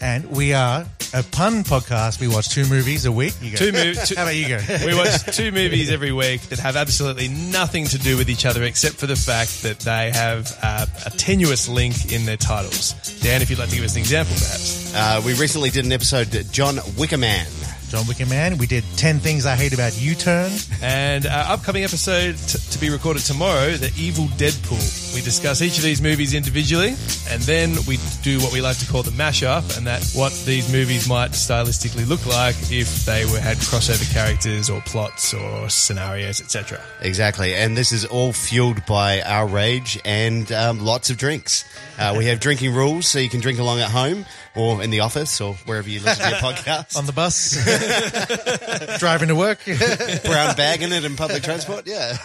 [0.02, 2.20] And we are a pun podcast.
[2.20, 3.34] We watch two movies a week.
[3.42, 3.58] You go.
[3.58, 4.10] Two movies.
[4.16, 4.60] How about you go?
[4.86, 8.64] We watch two movies every week that have absolutely nothing to do with each other
[8.64, 12.94] except for the fact that they have uh, a tenuous link in their titles.
[13.22, 14.94] Dan, if you'd like to give us an example, perhaps.
[14.96, 17.67] Uh, we recently did an episode, John Wickerman.
[17.90, 18.60] John Wickerman.
[18.60, 20.52] We did 10 Things I Hate About U-Turn.
[20.82, 25.16] And our upcoming episode t- to be recorded tomorrow, The Evil Deadpool.
[25.16, 26.96] We discuss each of these movies individually,
[27.30, 30.72] and then we do what we like to call the mashup, and that what these
[30.72, 36.42] movies might stylistically look like if they were had crossover characters or plots or scenarios,
[36.42, 36.82] etc.
[37.02, 37.56] Exactly.
[37.56, 41.64] And this is all fueled by our rage and um, lots of drinks.
[41.98, 44.26] Uh, we have drinking rules so you can drink along at home
[44.58, 46.98] or in the office or wherever you listen to your podcast.
[46.98, 47.56] On the bus,
[49.00, 49.60] driving to work.
[50.26, 51.88] Brown bagging it in public transport.
[51.88, 52.18] Yeah.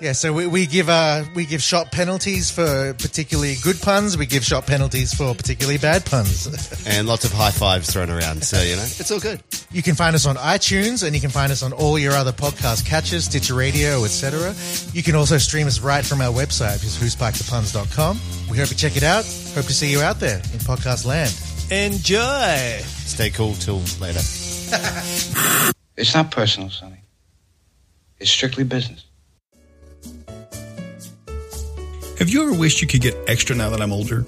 [0.00, 4.16] yeah, so we, we give uh, we give shot penalties for particularly good puns.
[4.18, 6.46] We give shot penalties for particularly bad puns.
[6.86, 8.44] and lots of high fives thrown around.
[8.44, 9.42] So, you know, it's all good.
[9.70, 12.32] You can find us on iTunes and you can find us on all your other
[12.32, 14.54] podcast catches, Stitcher Radio, etc.
[14.92, 18.18] You can also stream us right from our website, which is whospikethepuns.com.
[18.50, 19.24] We hope you check it out.
[19.54, 21.30] Hope to see you out there in podcast land.
[21.70, 22.80] Enjoy!
[23.04, 24.20] Stay cool till later.
[25.98, 27.02] It's not personal, Sonny.
[28.20, 29.04] It's strictly business.
[32.20, 34.24] Have you ever wished you could get extra now that I'm older?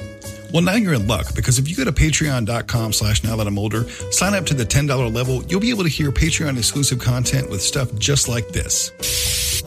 [0.53, 3.57] Well, now you're in luck because if you go to patreon.com slash now that I'm
[3.57, 7.49] older, sign up to the $10 level, you'll be able to hear Patreon exclusive content
[7.49, 8.91] with stuff just like this.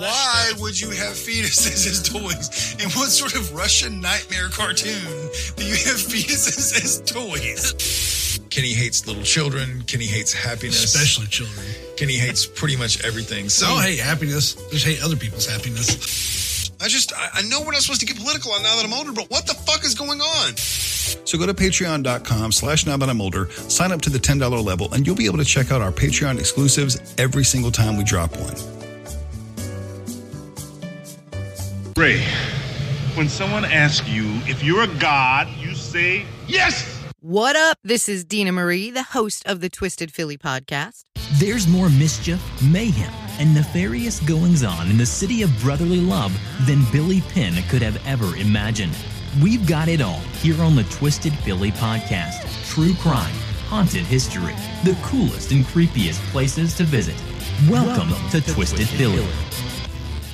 [0.03, 2.75] Why would you have fetuses as toys?
[2.83, 5.07] In what sort of Russian nightmare cartoon
[5.55, 8.39] do you have fetuses as toys?
[8.49, 9.81] Kenny hates little children.
[9.83, 10.83] Kenny hates happiness.
[10.83, 11.65] Especially children.
[11.95, 13.47] Kenny hates pretty much everything.
[13.47, 14.57] So, I don't hate happiness.
[14.57, 16.69] I just hate other people's happiness.
[16.81, 18.93] I just, I, I know we're not supposed to get political on now that I'm
[18.93, 20.57] older, but what the fuck is going on?
[21.25, 24.93] So go to patreon.com slash now that I'm older, sign up to the $10 level,
[24.93, 28.35] and you'll be able to check out our Patreon exclusives every single time we drop
[28.35, 28.82] one.
[31.95, 32.23] Ray,
[33.13, 37.03] when someone asks you if you're a god, you say yes.
[37.19, 37.77] What up?
[37.84, 41.03] This is Dina Marie, the host of the Twisted Philly podcast.
[41.34, 46.82] There's more mischief, mayhem, and nefarious goings on in the city of brotherly love than
[46.91, 48.97] Billy Penn could have ever imagined.
[49.41, 52.43] We've got it all here on the Twisted Philly podcast.
[52.67, 53.36] True crime,
[53.67, 57.15] haunted history, the coolest and creepiest places to visit.
[57.69, 59.27] Welcome, to, Twisted, Philly.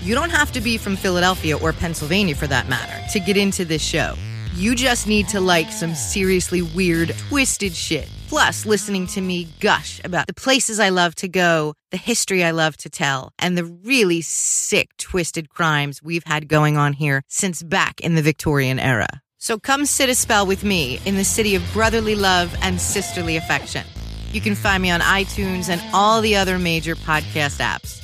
[0.01, 3.65] You don't have to be from Philadelphia or Pennsylvania for that matter to get into
[3.65, 4.15] this show.
[4.55, 8.09] You just need to like some seriously weird, twisted shit.
[8.29, 12.51] Plus, listening to me gush about the places I love to go, the history I
[12.51, 17.62] love to tell, and the really sick, twisted crimes we've had going on here since
[17.62, 19.21] back in the Victorian era.
[19.38, 23.35] So come sit a spell with me in the city of brotherly love and sisterly
[23.35, 23.85] affection.
[24.31, 27.98] You can find me on iTunes and all the other major podcast apps.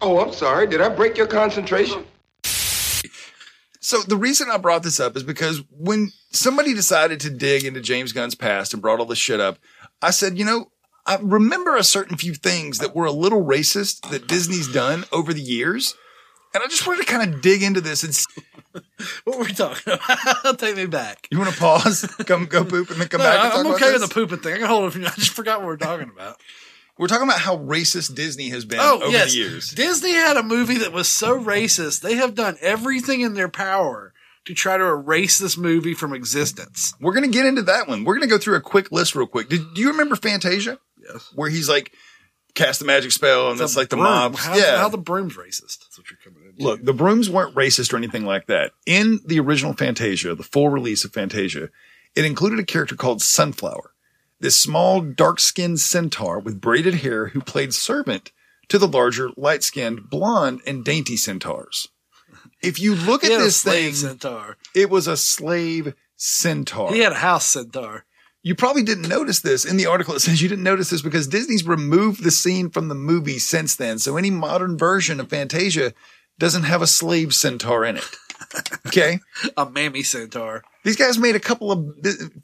[0.00, 0.66] Oh, I'm sorry.
[0.66, 2.04] Did I break your concentration?
[3.80, 7.80] So the reason I brought this up is because when somebody decided to dig into
[7.80, 9.58] James Gunn's past and brought all this shit up,
[10.02, 10.70] I said, you know,
[11.06, 15.32] I remember a certain few things that were a little racist that Disney's done over
[15.32, 15.94] the years.
[16.54, 18.26] And I just wanted to kind of dig into this and s-
[19.24, 20.58] What were we talking about?
[20.58, 21.26] Take me back.
[21.30, 23.40] you want to pause, come go poop, and then come No, back.
[23.44, 24.54] And talk I'm about okay with the pooping thing.
[24.54, 25.04] I can hold it.
[25.06, 26.40] I just forgot what we're talking about.
[26.98, 29.70] We're talking about how racist Disney has been Oh over yes, the years.
[29.70, 32.00] Disney had a movie that was so racist.
[32.00, 34.12] They have done everything in their power
[34.46, 36.94] to try to erase this movie from existence.
[37.00, 38.04] We're going to get into that one.
[38.04, 39.48] We're going to go through a quick list real quick.
[39.48, 40.78] Did, do you remember Fantasia?
[40.96, 41.30] Yes.
[41.34, 41.92] Where he's like,
[42.54, 44.08] cast the magic spell and that's like the broom.
[44.08, 44.36] mob.
[44.36, 44.78] How, yeah.
[44.78, 45.78] how the broom's racist.
[45.80, 46.64] That's what you're coming in.
[46.64, 48.72] Look, the brooms weren't racist or anything like that.
[48.86, 51.68] In the original Fantasia, the full release of Fantasia,
[52.16, 53.92] it included a character called Sunflower,
[54.40, 58.32] this small, dark skinned centaur with braided hair who played servant
[58.68, 61.88] to the larger, light skinned, blonde, and dainty centaurs.
[62.62, 64.56] If you look at this thing, centaur.
[64.74, 66.92] it was a slave centaur.
[66.92, 68.04] He had a house centaur.
[68.42, 70.14] You probably didn't notice this in the article.
[70.14, 73.76] It says you didn't notice this because Disney's removed the scene from the movie since
[73.76, 73.98] then.
[73.98, 75.92] So any modern version of Fantasia
[76.38, 78.04] doesn't have a slave centaur in it.
[78.86, 79.18] Okay.
[79.56, 80.62] A mammy centaur.
[80.84, 81.84] These guys made a couple of,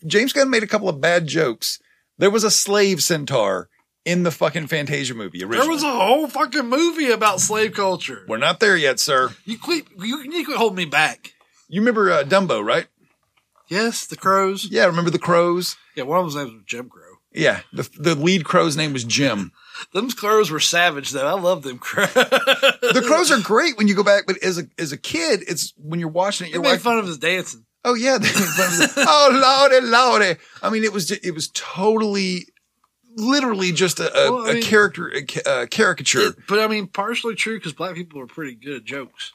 [0.07, 1.79] James Gunn made a couple of bad jokes.
[2.19, 3.69] There was a slave centaur
[4.05, 5.67] in the fucking Fantasia movie originally.
[5.67, 8.25] There was a whole fucking movie about slave culture.
[8.29, 9.31] We're not there yet, sir.
[9.45, 9.87] You quit.
[9.99, 11.35] You, you quit holding me back.
[11.69, 12.87] You remember uh, Dumbo, right?
[13.69, 14.69] Yes, the crows.
[14.71, 15.77] Yeah, remember the crows?
[15.97, 17.01] Yeah, one of them's name was Jim Crow.
[17.33, 19.51] Yeah, the the lead crow's name was Jim.
[19.93, 21.27] Them crows were savage though.
[21.27, 22.13] I love them crows.
[22.15, 25.73] The crows are great when you go back, but as a as a kid, it's
[25.77, 27.65] when you're watching it, They you're made like, fun of his dancing.
[27.85, 28.91] Oh yeah, they made fun of it.
[28.97, 30.41] oh lordy, lordy.
[30.63, 32.47] I mean, it was it was totally,
[33.17, 36.35] literally just a, a, Well, I a mean- character a, a caricature.
[36.49, 39.33] But I mean, partially true because black people are pretty good at jokes.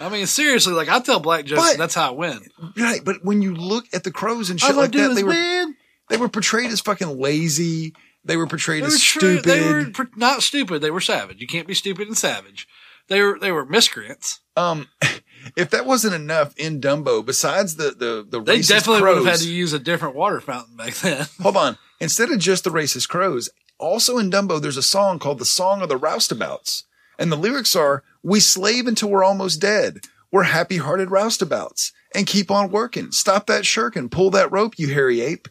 [0.00, 2.40] I mean, seriously, like I tell black jokes, But- and that's how I win.
[2.76, 5.76] Right, but when you look at the crows and shit like that, they were win.
[6.10, 7.94] they were portrayed as fucking lazy.
[8.24, 9.44] They were portrayed They as were, tr- stupid.
[9.44, 10.80] they were pr- not stupid.
[10.82, 11.40] They were savage.
[11.40, 12.66] You can't be stupid and savage.
[13.08, 14.40] They were they were miscreants.
[14.56, 14.88] Um,
[15.56, 19.26] if that wasn't enough in Dumbo, besides the the the They racist definitely crows, would
[19.26, 21.26] have had to use a different water fountain back then.
[21.40, 21.78] hold on.
[22.00, 25.82] Instead of just the racist crows, also in Dumbo, there's a song called "The Song
[25.82, 26.84] of the Roustabouts,"
[27.18, 30.00] and the lyrics are: "We slave until we're almost dead.
[30.30, 33.12] We're happy-hearted roustabouts, and keep on working.
[33.12, 34.08] Stop that shirking.
[34.08, 35.48] Pull that rope, you hairy ape.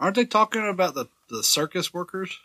[0.00, 2.38] Aren't they talking about the, the circus workers?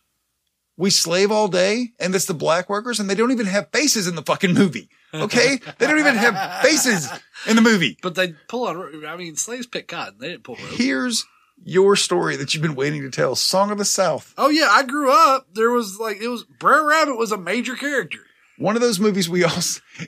[0.78, 4.08] We slave all day, and that's the black workers, and they don't even have faces
[4.08, 4.90] in the fucking movie.
[5.14, 7.10] Okay, they don't even have faces
[7.48, 7.98] in the movie.
[8.02, 9.06] But they pull on.
[9.06, 10.16] I mean, slaves pick cotton.
[10.20, 10.74] They didn't pull rope.
[10.74, 11.26] Here's
[11.64, 13.36] your story that you've been waiting to tell.
[13.36, 14.34] Song of the South.
[14.38, 15.48] Oh yeah, I grew up.
[15.54, 18.20] There was like it was Brer Rabbit was a major character.
[18.58, 19.52] One of those movies we all.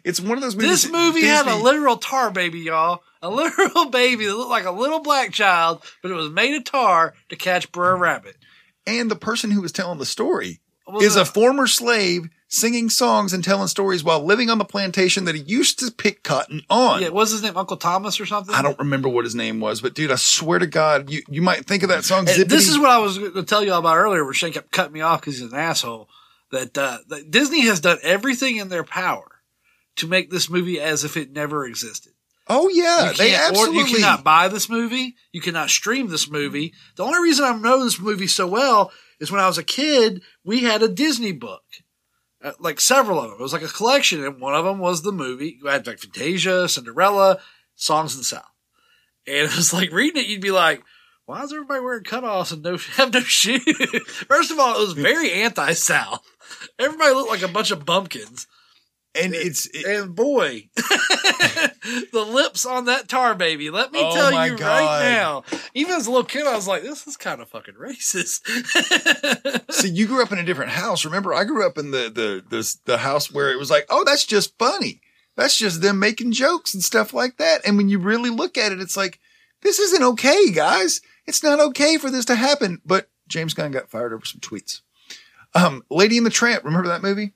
[0.05, 0.83] It's one of those movies.
[0.83, 3.03] This movie had a literal tar baby, y'all.
[3.21, 6.63] A literal baby that looked like a little black child, but it was made of
[6.63, 8.35] tar to catch Brer Rabbit.
[8.87, 12.89] and the person who was telling the story Was is it- a former slave singing
[12.89, 16.61] songs and telling stories while living on the plantation that he used to pick cotton
[16.69, 17.01] on.
[17.01, 17.55] Yeah, what was his name?
[17.55, 18.53] Uncle Thomas or something?
[18.53, 21.41] I don't remember what his name was, but dude, I swear to God, you, you
[21.41, 22.25] might think of that song.
[22.25, 24.71] This is what I was going to tell you all about earlier, where Shane kept
[24.71, 26.09] cutting me off because he's an asshole.
[26.51, 29.25] That, uh, that Disney has done everything in their power
[29.95, 32.11] to make this movie as if it never existed.
[32.49, 33.91] oh yeah, they can't- or absolutely.
[33.91, 35.15] You cannot buy this movie.
[35.31, 36.73] You cannot stream this movie.
[36.97, 40.21] The only reason I know this movie so well is when I was a kid,
[40.43, 41.63] we had a Disney book.
[42.43, 43.39] Uh, like several of them.
[43.39, 45.59] It was like a collection, and one of them was the movie.
[45.61, 47.39] You had like Fantasia, Cinderella,
[47.75, 48.45] Songs of the South.
[49.27, 50.83] And it was like reading it, you'd be like,
[51.25, 53.63] why is everybody wearing cutoffs and no have no shoes?
[54.27, 56.25] First of all, it was very anti-South.
[56.79, 58.47] Everybody looked like a bunch of bumpkins.
[59.15, 63.69] And it's And boy, the lips on that tar baby.
[63.69, 64.65] Let me Oh tell you God.
[64.67, 65.43] right now.
[65.73, 68.41] Even as a little kid, I was like, this is kind of fucking racist.
[69.71, 71.05] See, you grew up in a different house.
[71.05, 74.03] Remember, I grew up in the the the, the house where it was like, oh,
[74.05, 75.01] that's just funny.
[75.35, 77.61] That's just them making jokes and stuff like that.
[77.65, 79.19] And when you really look at it, it's like,
[79.61, 81.01] this isn't okay, guys.
[81.25, 82.81] It's not okay for this to happen.
[82.85, 84.81] But James Gunn got fired over some tweets.
[85.55, 86.63] Um, Lady in the Tramp.
[86.65, 87.33] Remember that movie?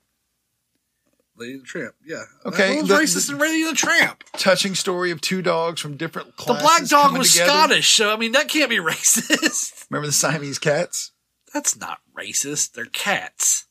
[1.38, 2.22] Lady and the Tramp, yeah.
[2.44, 4.24] Okay, What the- racist the- in Lady and the Tramp?
[4.34, 6.62] Touching story of two dogs from different classes.
[6.62, 7.50] The black dog was together.
[7.50, 9.84] Scottish, so I mean, that can't be racist.
[9.90, 11.12] Remember the Siamese cats?
[11.54, 12.72] That's not racist.
[12.72, 13.64] They're cats.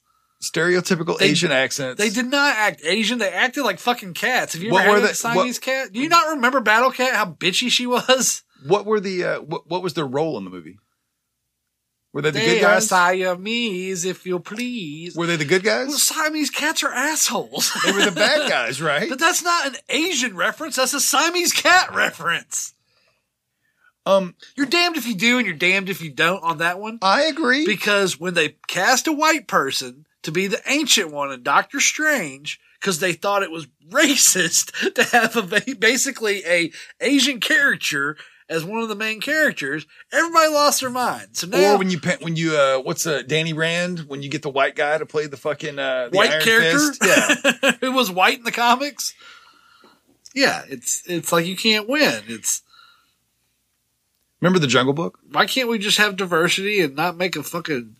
[0.43, 1.97] Stereotypical They- Asian accents.
[1.99, 3.17] They did not act Asian.
[3.17, 4.53] They acted like fucking cats.
[4.53, 5.91] Have you What ever had they- a Siamese cat?
[5.91, 7.15] Do you not remember Battle Cat?
[7.15, 8.43] How bitchy she was.
[8.65, 10.77] What were the uh, what, what was their role in the movie?
[12.15, 12.87] Were they the They good are guys?
[12.87, 15.17] Siamese, if you please.
[15.17, 15.89] Were they the good guys?
[15.89, 15.97] Well.
[15.97, 17.73] Siamese cats are assholes.
[17.83, 19.09] They were the bad guys, right?
[19.09, 20.77] But that's not an Asian reference.
[20.77, 22.73] That's a Siamese cat reference.
[24.05, 26.99] Um, You're damned if you do and you're damned if you don't on that one.
[27.01, 27.65] I agree.
[27.65, 32.61] Because when they cast a white person to be the ancient one in Doctor Strange,
[32.79, 38.15] because they thought it was racist to have a basically a Asian character
[38.47, 41.29] as one of the main characters, everybody lost their mind.
[41.33, 44.41] So now or when you when you uh what's uh Danny Rand when you get
[44.43, 47.05] the white guy to play the fucking uh the white Iron character, Fist?
[47.05, 47.71] yeah.
[47.81, 49.13] who was white in the comics.
[50.33, 52.23] Yeah, it's it's like you can't win.
[52.27, 52.61] It's
[54.41, 55.19] Remember the Jungle Book?
[55.31, 57.95] why can't we just have diversity and not make a fucking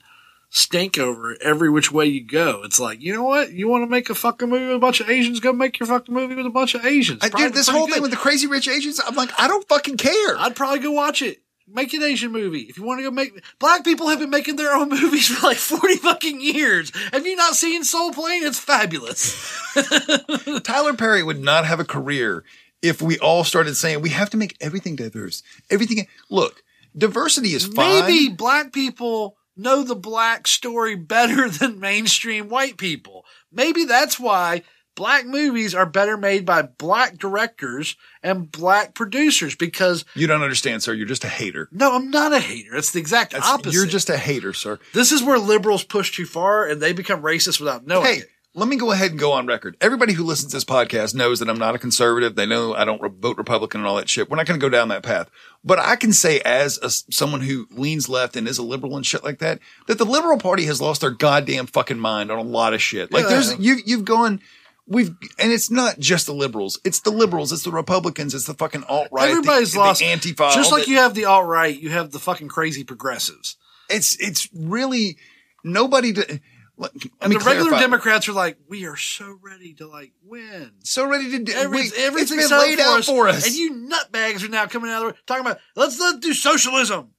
[0.49, 2.61] stink over it every which way you go?
[2.63, 3.51] It's like, you know what?
[3.51, 5.39] You want to make a fucking movie with a bunch of Asians?
[5.39, 7.19] Go make your fucking movie with a bunch of Asians.
[7.23, 7.95] I, dude, this whole good.
[7.95, 10.37] thing with the Crazy Rich Asians, I'm like, I don't fucking care.
[10.37, 11.41] I'd probably go watch it.
[11.67, 12.61] Make an Asian movie.
[12.61, 15.47] If you want to go make black people have been making their own movies for
[15.47, 16.91] like 40 fucking years.
[17.11, 18.43] Have you not seen Soul Plane?
[18.43, 19.51] It's fabulous.
[20.63, 22.43] Tyler Perry would not have a career
[22.83, 25.41] if we all started saying we have to make everything diverse.
[25.71, 26.05] Everything.
[26.29, 26.63] Look,
[26.95, 28.05] diversity is fine.
[28.05, 33.25] Maybe black people know the black story better than mainstream white people.
[33.51, 34.63] Maybe that's why
[34.95, 40.83] black movies are better made by black directors and black producers because You don't understand,
[40.83, 40.93] sir.
[40.93, 41.67] You're just a hater.
[41.71, 42.75] no, I'm not a hater.
[42.75, 43.73] It's the exact That's- opposite.
[43.73, 44.79] You're just a hater, sir.
[44.93, 48.29] this is where liberals push too far and they become racist without knowing Hey, it.
[48.57, 49.75] Let me go ahead and go on record.
[49.81, 52.35] Everybody who listens to this podcast knows that I'm not a conservative.
[52.35, 54.29] They know I don't re- vote Republican and all that shit.
[54.29, 55.29] We're not going to go down that path.
[55.63, 59.05] But I can say, as a, someone who leans left and is a liberal and
[59.05, 62.43] shit like that, that the liberal party has lost their goddamn fucking mind on a
[62.43, 63.11] lot of shit.
[63.11, 63.29] Like Yeah.
[63.29, 64.39] there's you you've gone.
[64.87, 66.79] We've and it's not just the liberals.
[66.85, 67.51] It's the liberals.
[67.51, 68.33] It's the Republicans.
[68.33, 69.29] It's the fucking alt right.
[69.29, 69.99] Everybody's the, lost.
[69.99, 70.53] The Antifa.
[70.53, 73.57] Just like the- you have the alt right, you have the fucking crazy progressives.
[73.89, 75.17] It's it's really
[75.63, 76.13] nobody.
[76.13, 76.39] To,
[76.77, 77.79] let, let And me the regular clarify.
[77.79, 80.71] Democrats are like, we are so ready to like win.
[80.83, 81.53] So ready to do.
[81.53, 83.45] Every, we- everything's it's been laid out for us.
[83.47, 86.33] And you nutbags are now coming out of the way talking about let's let's do
[86.33, 87.11] socialism.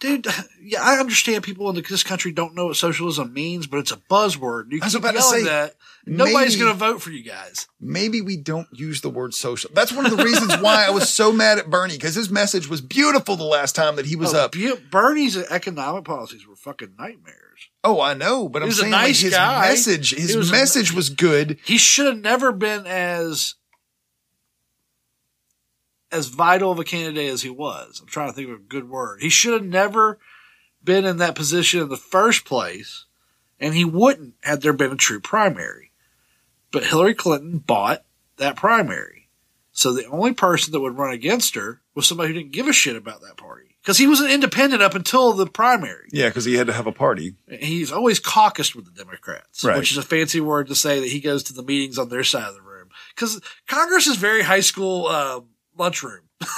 [0.00, 0.26] Dude,
[0.60, 3.96] yeah, I understand people in this country don't know what socialism means, but it's a
[3.96, 4.72] buzzword.
[4.72, 5.76] You I was about to say, that.
[6.04, 7.68] Nobody's going to vote for you guys.
[7.80, 9.70] maybe we don't use the word social.
[9.72, 12.68] That's one of the reasons why I was so mad at Bernie because his message
[12.68, 14.52] was beautiful the last time that he was Oh, up.
[14.52, 17.43] Bu- Bernie's economic policies were fucking nightmares.
[17.82, 19.68] Oh, I know, but I'm a saying nice like his guy.
[19.68, 21.58] message, his was a- message was good.
[21.64, 23.54] He should have never been as
[26.12, 28.00] as vital of a candidate as he was.
[28.00, 29.20] I'm trying to think of a good word.
[29.20, 30.18] He should have never
[30.82, 33.06] been in that position in the first place,
[33.58, 35.90] and he wouldn't had there been a true primary.
[36.70, 38.04] But Hillary Clinton bought
[38.36, 39.13] that primary.
[39.76, 42.72] So the only person that would run against her was somebody who didn't give a
[42.72, 43.76] shit about that party.
[43.82, 46.06] Because he was an independent up until the primary.
[46.12, 47.34] Yeah, because he had to have a party.
[47.48, 49.76] He's always caucused with the Democrats, Right.
[49.76, 52.24] which is a fancy word to say that he goes to the meetings on their
[52.24, 52.88] side of the room.
[53.14, 55.40] Because Congress is very high school uh,
[55.76, 56.22] lunchroom.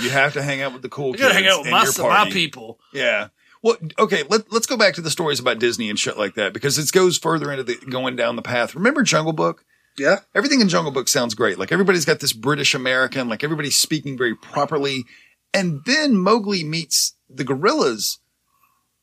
[0.00, 1.32] You have to hang out with the cool You kids.
[1.34, 1.84] hang out with my,
[2.24, 2.78] my people.
[2.92, 3.28] Yeah.
[3.64, 4.22] Well, okay.
[4.28, 6.90] Let, let's go back to the stories about Disney and shit like that because it
[6.92, 8.76] goes further into the going down the path.
[8.76, 9.64] Remember Jungle Book?
[9.98, 10.20] Yeah.
[10.34, 11.58] Everything in Jungle Book sounds great.
[11.58, 15.04] Like everybody's got this British American, like everybody's speaking very properly.
[15.52, 18.18] And then Mowgli meets the gorillas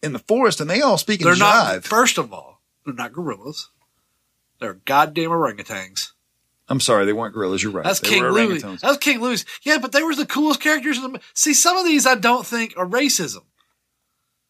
[0.02, 1.40] in the forest and they all speak in They're jive.
[1.76, 3.70] not, first of all, they're not gorillas.
[4.60, 6.12] They're goddamn orangutans.
[6.70, 7.62] I'm sorry, they weren't gorillas.
[7.62, 7.84] You're right.
[7.84, 8.60] That's They King Louie.
[8.60, 8.80] orangutans.
[8.80, 9.38] That King Louie.
[9.64, 11.20] Yeah, but they were the coolest characters in the.
[11.34, 13.44] See, some of these I don't think are racism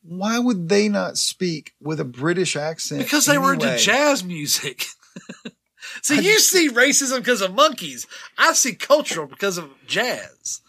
[0.04, 3.02] Why would they not speak with a British accent?
[3.04, 4.86] because they were into jazz music.
[6.02, 8.08] see, you see racism because of monkeys.
[8.38, 10.62] I see cultural because of jazz.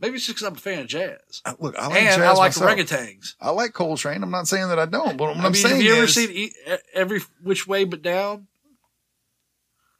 [0.00, 1.42] Maybe it's just because I'm a fan of jazz.
[1.44, 2.70] Uh, look, I like and jazz I like myself.
[2.76, 3.34] orangutans.
[3.40, 4.22] I like Coltrane.
[4.22, 6.04] I'm not saying that I don't, but what I I'm mean, saying have you ever
[6.04, 6.52] is seen E-
[6.92, 8.48] Every Which Way But Down?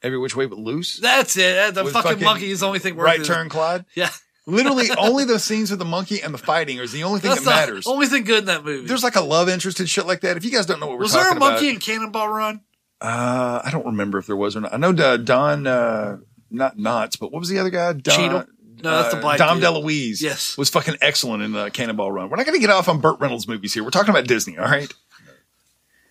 [0.01, 0.97] every which way but loose.
[0.99, 1.73] That's it.
[1.73, 3.25] The With fucking, fucking monkey is the only thing worth Right it.
[3.25, 3.85] turn, Clyde.
[3.95, 4.09] Yeah.
[4.45, 7.45] Literally, only the scenes with the monkey and the fighting is the only thing That's
[7.45, 7.87] that the matters.
[7.87, 8.85] only thing good in that movie.
[8.85, 10.35] There's like a love interest and shit like that.
[10.35, 11.15] If you guys don't know what we're talking about.
[11.15, 12.61] Was there talking a monkey about, in Cannonball Run?
[13.03, 14.73] Uh, I don't remember if there was or not.
[14.73, 16.17] I know uh, Don, uh,
[16.49, 17.91] not Knotts, but what was the other guy?
[17.91, 18.45] Don, Cheadle?
[18.81, 19.67] No, that's the uh, Dom dude.
[19.67, 20.21] DeLuise.
[20.21, 20.57] Yes.
[20.57, 22.29] was fucking excellent in the Cannonball Run.
[22.29, 23.83] We're not going to get off on Burt Reynolds movies here.
[23.83, 24.57] We're talking about Disney.
[24.57, 24.91] All right.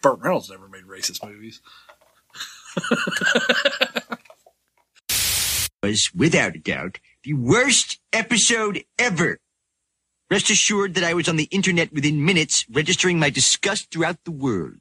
[0.02, 1.60] Burt Reynolds never made racist movies.
[5.82, 9.38] was, without a doubt, the worst episode ever.
[10.30, 14.30] Rest assured that I was on the internet within minutes, registering my disgust throughout the
[14.30, 14.78] world.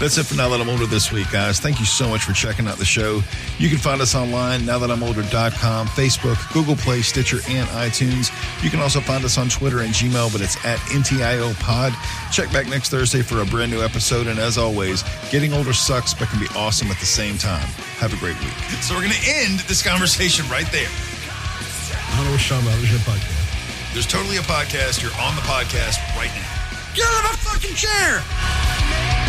[0.00, 1.60] That's it for Now That I'm Older this week, guys.
[1.60, 3.22] Thank you so much for checking out the show.
[3.58, 8.32] You can find us online, nowthatimolder.com, Facebook, Google Play, Stitcher, and iTunes.
[8.64, 11.92] You can also find us on Twitter and Gmail, but it's at NTIO Pod.
[12.32, 14.26] Check back next Thursday for a brand new episode.
[14.26, 17.66] And as always, getting older sucks, but can be awesome at the same time.
[17.98, 18.54] Have a great week.
[18.82, 20.90] So we're going to end this conversation right there.
[20.90, 22.78] I don't know what you're talking about.
[22.82, 23.92] There's a podcast.
[23.92, 25.02] There's totally a podcast.
[25.02, 26.48] You're on the podcast right now.
[26.94, 29.21] Get out of my fucking chair!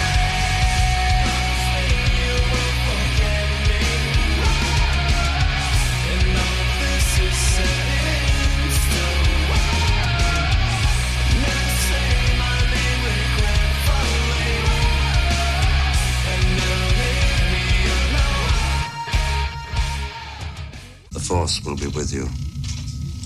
[21.24, 22.28] Force will be with you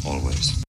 [0.06, 0.64] always.